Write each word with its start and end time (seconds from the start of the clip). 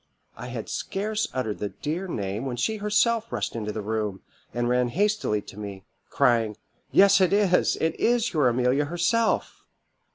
I 0.35 0.47
had 0.47 0.67
scarce 0.67 1.27
uttered 1.31 1.59
the 1.59 1.69
dear 1.69 2.07
name 2.07 2.43
when 2.47 2.57
she 2.57 2.77
herself 2.77 3.31
rushed 3.31 3.55
into 3.55 3.71
the 3.71 3.83
room, 3.83 4.21
and 4.51 4.67
ran 4.67 4.87
hastily 4.87 5.43
to 5.43 5.59
me, 5.59 5.85
crying, 6.09 6.57
'Yes, 6.91 7.21
it 7.21 7.31
is, 7.31 7.75
it 7.75 7.99
is 7.99 8.33
your 8.33 8.47
Amelia 8.49 8.85
herself. 8.85 9.63